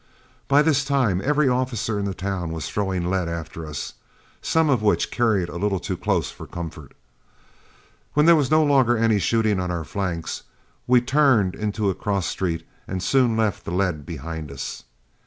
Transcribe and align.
By 0.47 0.63
this 0.63 0.83
time 0.83 1.21
every 1.23 1.47
officer 1.47 1.99
in 1.99 2.05
the 2.05 2.15
town 2.15 2.51
was 2.51 2.67
throwing 2.67 3.07
lead 3.11 3.29
after 3.29 3.67
us, 3.67 3.93
some 4.41 4.67
of 4.67 4.81
which 4.81 5.11
cried 5.15 5.47
a 5.47 5.57
little 5.57 5.79
too 5.79 5.95
close 5.95 6.31
for 6.31 6.47
comfort. 6.47 6.95
When 8.15 8.25
there 8.25 8.35
was 8.35 8.49
no 8.49 8.63
longer 8.63 8.97
any 8.97 9.19
shooting 9.19 9.59
on 9.59 9.69
our 9.69 9.83
flanks, 9.85 10.41
we 10.87 11.01
turned 11.01 11.53
into 11.53 11.91
a 11.91 11.93
cross 11.93 12.25
street 12.25 12.65
and 12.87 13.03
soon 13.03 13.37
left 13.37 13.63
the 13.63 13.69
lead 13.69 14.03
behind 14.07 14.51
us. 14.51 14.85